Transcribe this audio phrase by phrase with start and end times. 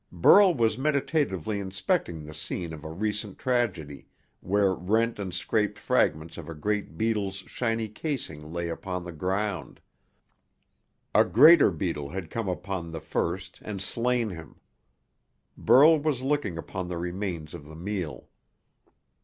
[0.11, 4.07] Burl was meditatively inspecting the scene of a recent tragedy,
[4.39, 9.79] where rent and scraped fragments of a great beetle's shiny casing lay upon the ground.
[11.13, 14.59] A greater beetle had come upon the first and slain him.
[15.55, 18.27] Burl was looking upon the remains of the meal.